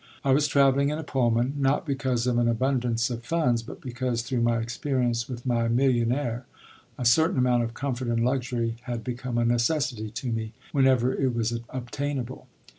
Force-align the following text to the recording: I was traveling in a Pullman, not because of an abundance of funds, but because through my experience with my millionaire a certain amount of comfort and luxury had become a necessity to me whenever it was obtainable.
I 0.23 0.31
was 0.31 0.47
traveling 0.47 0.89
in 0.89 0.97
a 0.97 1.03
Pullman, 1.03 1.53
not 1.57 1.85
because 1.85 2.25
of 2.25 2.39
an 2.39 2.47
abundance 2.47 3.11
of 3.11 3.23
funds, 3.23 3.61
but 3.61 3.79
because 3.79 4.23
through 4.23 4.41
my 4.41 4.57
experience 4.57 5.29
with 5.29 5.45
my 5.45 5.67
millionaire 5.67 6.47
a 6.97 7.05
certain 7.05 7.37
amount 7.37 7.61
of 7.61 7.75
comfort 7.75 8.07
and 8.07 8.25
luxury 8.25 8.77
had 8.85 9.03
become 9.03 9.37
a 9.37 9.45
necessity 9.45 10.09
to 10.09 10.31
me 10.31 10.53
whenever 10.71 11.13
it 11.13 11.35
was 11.35 11.59
obtainable. 11.69 12.47